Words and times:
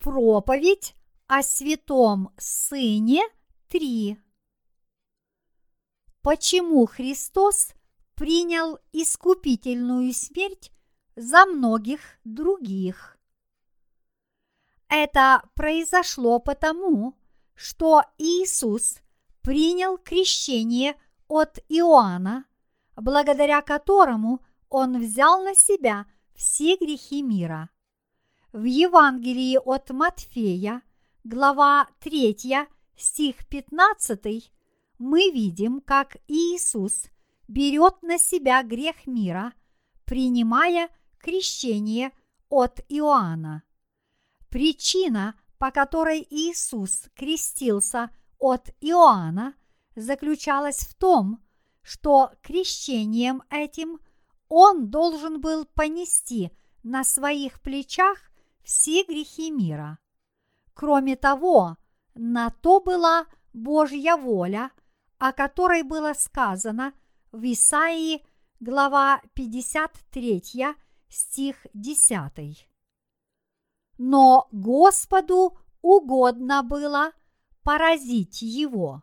Проповедь 0.00 0.96
о 1.26 1.42
святом 1.42 2.32
Сыне 2.38 3.20
3. 3.68 4.18
Почему 6.22 6.86
Христос 6.86 7.74
принял 8.14 8.78
искупительную 8.92 10.14
смерть 10.14 10.72
за 11.16 11.44
многих 11.44 12.00
других? 12.24 13.18
Это 14.88 15.42
произошло 15.52 16.38
потому, 16.38 17.14
что 17.54 18.02
Иисус 18.16 19.02
принял 19.42 19.98
крещение 19.98 20.98
от 21.28 21.58
Иоанна, 21.68 22.46
благодаря 22.96 23.60
которому 23.60 24.40
он 24.70 24.98
взял 24.98 25.44
на 25.44 25.54
себя 25.54 26.06
все 26.34 26.76
грехи 26.76 27.20
мира– 27.20 27.68
в 28.52 28.64
Евангелии 28.64 29.58
от 29.64 29.90
Матфея, 29.90 30.82
глава 31.22 31.88
3, 32.00 32.66
стих 32.96 33.46
15, 33.48 34.52
мы 34.98 35.30
видим, 35.30 35.80
как 35.80 36.16
Иисус 36.26 37.04
берет 37.46 38.02
на 38.02 38.18
себя 38.18 38.62
грех 38.64 39.06
мира, 39.06 39.52
принимая 40.04 40.88
крещение 41.18 42.10
от 42.48 42.80
Иоанна. 42.88 43.62
Причина, 44.48 45.36
по 45.58 45.70
которой 45.70 46.26
Иисус 46.28 47.04
крестился 47.14 48.10
от 48.38 48.70
Иоанна, 48.80 49.54
заключалась 49.94 50.80
в 50.80 50.94
том, 50.94 51.40
что 51.82 52.32
крещением 52.42 53.42
этим 53.48 54.00
он 54.48 54.90
должен 54.90 55.40
был 55.40 55.66
понести 55.66 56.50
на 56.82 57.04
своих 57.04 57.60
плечах 57.60 58.29
все 58.62 59.04
грехи 59.04 59.50
мира. 59.50 59.98
Кроме 60.74 61.16
того, 61.16 61.76
на 62.14 62.50
то 62.50 62.80
была 62.80 63.26
Божья 63.52 64.16
воля, 64.16 64.70
о 65.18 65.32
которой 65.32 65.82
было 65.82 66.12
сказано 66.14 66.94
в 67.32 67.42
Исаии, 67.44 68.24
глава 68.60 69.20
53, 69.34 70.76
стих 71.08 71.66
10. 71.74 72.68
Но 73.98 74.48
Господу 74.52 75.58
угодно 75.82 76.62
было 76.62 77.12
поразить 77.62 78.42
его, 78.42 79.02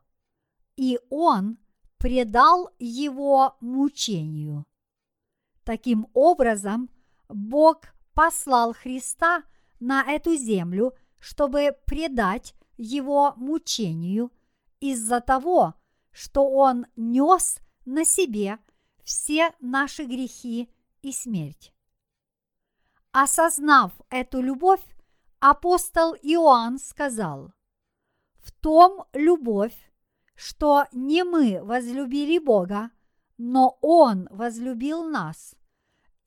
и 0.75 0.99
он 1.09 1.57
предал 1.97 2.69
его 2.79 3.57
мучению. 3.59 4.65
Таким 5.63 6.07
образом, 6.13 6.89
Бог 7.27 7.81
послал 8.17 8.73
Христа 8.73 9.43
на 9.79 10.01
эту 10.01 10.35
землю, 10.35 10.95
чтобы 11.19 11.77
предать 11.85 12.55
его 12.75 13.35
мучению 13.37 14.31
из-за 14.79 15.21
того, 15.21 15.75
что 16.11 16.49
он 16.49 16.87
нес 16.95 17.59
на 17.85 18.05
себе 18.05 18.57
все 19.03 19.53
наши 19.59 20.05
грехи 20.05 20.67
и 21.03 21.11
смерть. 21.11 21.71
Осознав 23.11 23.91
эту 24.09 24.41
любовь, 24.41 24.83
апостол 25.39 26.15
Иоанн 26.15 26.79
сказал, 26.79 27.53
«В 28.39 28.51
том 28.51 29.05
любовь, 29.13 29.77
что 30.33 30.85
не 30.91 31.23
мы 31.23 31.63
возлюбили 31.63 32.39
Бога, 32.39 32.89
но 33.37 33.77
Он 33.81 34.27
возлюбил 34.31 35.03
нас 35.03 35.53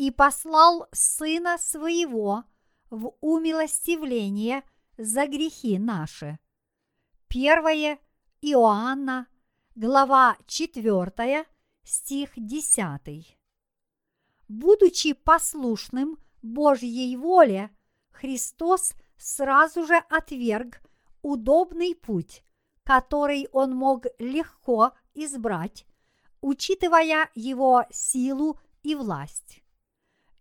и 0.00 0.11
послал 0.11 0.88
Сына 0.93 1.59
Своего 1.59 2.44
в 2.88 3.12
умилостивление 3.21 4.62
за 4.97 5.27
грехи 5.27 5.78
наши. 5.78 6.38
Первое 7.28 7.99
Иоанна, 8.41 9.27
глава 9.75 10.38
4, 10.47 11.44
стих 11.84 12.31
10. 12.34 13.38
Будучи 14.49 15.12
послушным 15.12 16.17
Божьей 16.41 17.15
воле, 17.19 17.69
Христос 18.11 18.94
сразу 19.19 19.87
же 19.87 19.97
отверг 20.09 20.81
удобный 21.21 21.94
путь, 21.94 22.43
который 22.84 23.49
он 23.53 23.77
мог 23.77 24.06
легко 24.19 24.93
избрать, 25.12 25.84
учитывая 26.41 27.28
его 27.34 27.84
силу 27.91 28.59
и 28.82 28.94
власть 28.94 29.59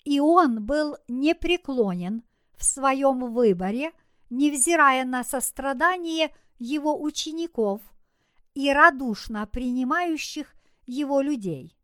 и 0.03 0.19
он 0.19 0.65
был 0.65 0.97
непреклонен 1.07 2.23
в 2.55 2.63
своем 2.63 3.31
выборе, 3.31 3.91
невзирая 4.29 5.05
на 5.05 5.23
сострадание 5.23 6.33
его 6.57 7.01
учеников 7.01 7.81
и 8.53 8.71
радушно 8.71 9.47
принимающих 9.47 10.53
его 10.85 11.21
людей. 11.21 11.75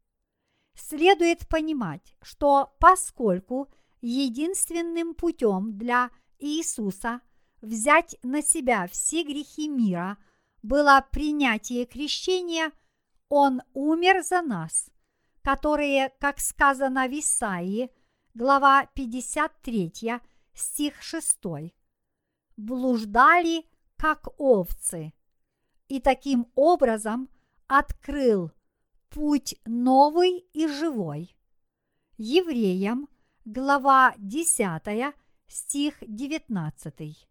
Следует 0.76 1.48
понимать, 1.48 2.16
что 2.22 2.76
поскольку 2.80 3.70
единственным 4.02 5.16
путем 5.16 5.78
для 5.78 6.10
Иисуса 6.40 7.22
взять 7.62 8.18
на 8.24 8.42
себя 8.42 8.88
все 8.88 9.24
грехи 9.24 9.70
мира 9.70 10.18
было 10.62 11.06
принятие 11.12 11.86
крещения, 11.86 12.72
Он 13.30 13.62
умер 13.74 14.24
за 14.24 14.42
нас, 14.42 14.90
которые, 15.42 16.12
как 16.20 16.40
сказано 16.40 17.08
в 17.08 17.12
Исаии, 17.18 17.90
глава 18.36 18.86
53, 18.96 20.20
стих 20.54 21.02
6. 21.02 21.40
Блуждали, 22.58 23.66
как 23.96 24.28
овцы, 24.38 25.14
и 25.88 26.02
таким 26.02 26.48
образом 26.54 27.30
открыл 27.68 28.52
путь 29.10 29.56
новый 29.66 30.40
и 30.52 30.68
живой. 30.68 31.34
Евреям, 32.18 33.08
глава 33.46 34.14
10, 34.18 35.16
стих 35.48 35.96
19. 36.02 37.28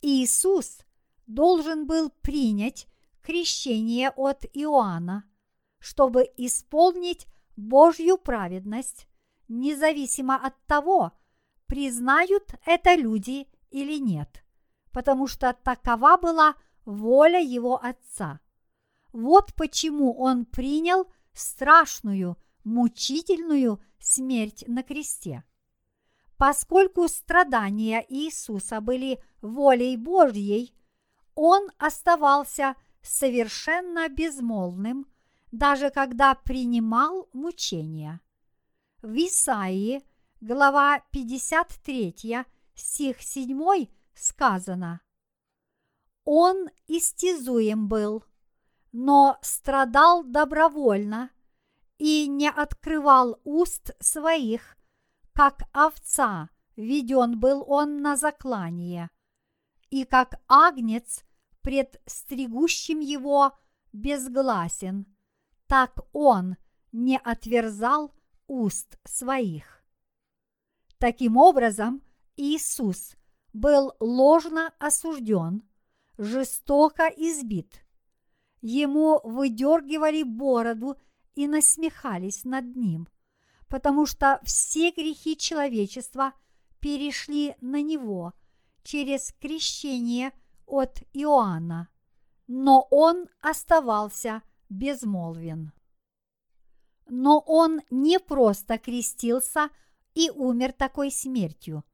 Иисус 0.00 0.78
должен 1.26 1.86
был 1.86 2.08
принять 2.22 2.88
крещение 3.20 4.08
от 4.08 4.46
Иоанна, 4.54 5.24
чтобы 5.80 6.30
исполнить 6.38 7.26
Божью 7.56 8.16
праведность 8.16 9.06
независимо 9.48 10.36
от 10.36 10.54
того, 10.66 11.12
признают 11.66 12.54
это 12.64 12.94
люди 12.94 13.48
или 13.70 13.98
нет, 13.98 14.44
потому 14.92 15.26
что 15.26 15.52
такова 15.52 16.16
была 16.16 16.54
воля 16.84 17.40
его 17.40 17.82
отца. 17.82 18.40
Вот 19.12 19.54
почему 19.54 20.12
он 20.18 20.44
принял 20.44 21.06
страшную, 21.32 22.36
мучительную 22.64 23.80
смерть 23.98 24.64
на 24.66 24.82
кресте. 24.82 25.44
Поскольку 26.36 27.08
страдания 27.08 28.04
Иисуса 28.08 28.80
были 28.80 29.22
волей 29.40 29.96
Божьей, 29.96 30.74
он 31.34 31.70
оставался 31.78 32.74
совершенно 33.02 34.08
безмолвным, 34.08 35.06
даже 35.52 35.90
когда 35.90 36.34
принимал 36.34 37.28
мучения– 37.32 38.20
в 39.04 39.14
Исаии, 39.16 40.02
глава 40.40 41.00
53, 41.10 42.46
стих 42.74 43.20
7 43.20 43.86
сказано 44.14 45.02
«Он 46.24 46.70
истязуем 46.86 47.86
был, 47.86 48.24
но 48.92 49.36
страдал 49.42 50.24
добровольно 50.24 51.30
и 51.98 52.26
не 52.28 52.48
открывал 52.48 53.38
уст 53.44 53.94
своих, 54.00 54.74
как 55.34 55.64
овца 55.72 56.48
веден 56.74 57.38
был 57.38 57.62
он 57.66 58.00
на 58.00 58.16
заклание, 58.16 59.10
и 59.90 60.06
как 60.06 60.40
агнец 60.48 61.24
пред 61.60 62.00
стригущим 62.06 63.00
его 63.00 63.52
безгласен, 63.92 65.14
так 65.66 65.92
он 66.14 66.56
не 66.90 67.18
отверзал 67.18 68.14
уст 68.46 68.98
своих. 69.04 69.84
Таким 70.98 71.36
образом, 71.36 72.02
Иисус 72.36 73.16
был 73.52 73.92
ложно 74.00 74.72
осужден, 74.78 75.62
жестоко 76.18 77.06
избит. 77.08 77.84
Ему 78.60 79.20
выдергивали 79.22 80.22
бороду 80.22 80.96
и 81.34 81.46
насмехались 81.46 82.44
над 82.44 82.76
ним, 82.76 83.08
потому 83.68 84.06
что 84.06 84.40
все 84.44 84.90
грехи 84.90 85.36
человечества 85.36 86.32
перешли 86.80 87.56
на 87.60 87.82
него 87.82 88.32
через 88.82 89.32
крещение 89.40 90.32
от 90.66 91.02
Иоанна, 91.12 91.88
но 92.46 92.86
он 92.90 93.26
оставался 93.40 94.42
безмолвен. 94.68 95.72
Но 97.06 97.40
он 97.40 97.80
не 97.90 98.18
просто 98.18 98.78
крестился 98.78 99.70
и 100.14 100.30
умер 100.30 100.72
такой 100.72 101.10
смертью. 101.10 101.84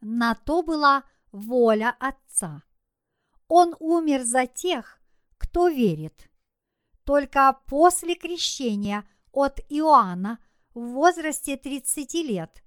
На 0.00 0.34
то 0.34 0.62
была 0.62 1.04
воля 1.32 1.96
Отца. 1.98 2.62
Он 3.48 3.74
умер 3.78 4.22
за 4.22 4.46
тех, 4.46 5.00
кто 5.38 5.68
верит. 5.68 6.30
Только 7.04 7.60
после 7.66 8.14
крещения 8.14 9.04
от 9.32 9.60
Иоанна 9.68 10.38
в 10.74 10.80
возрасте 10.92 11.56
30 11.56 12.14
лет 12.14 12.62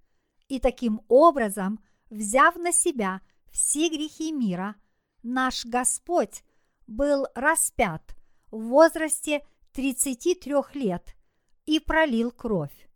и 0.48 0.60
таким 0.60 1.02
образом, 1.08 1.84
взяв 2.10 2.56
на 2.56 2.72
себя 2.72 3.22
все 3.52 3.90
грехи 3.90 4.32
мира, 4.32 4.76
наш 5.24 5.66
Господь 5.66 6.44
был 6.86 7.28
распят 7.36 8.16
в 8.52 8.62
возрасте 8.68 9.46
33 9.74 10.54
лет 10.74 11.17
и 11.68 11.80
пролил 11.80 12.32
кровь. 12.32 12.90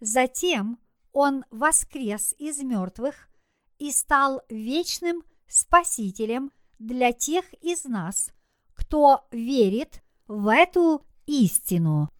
Затем 0.00 0.78
Он 1.12 1.44
воскрес 1.50 2.34
из 2.38 2.62
мертвых 2.62 3.28
и 3.78 3.90
стал 3.90 4.42
вечным 4.50 5.22
Спасителем 5.46 6.50
для 6.78 7.12
тех 7.12 7.44
из 7.62 7.84
нас, 7.84 8.32
кто 8.74 9.26
верит 9.30 10.02
в 10.26 10.48
эту 10.48 11.04
истину. 11.26 12.10